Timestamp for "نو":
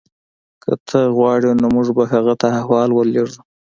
1.61-1.67